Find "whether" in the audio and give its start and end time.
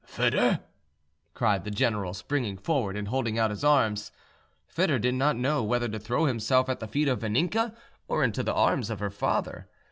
5.63-5.87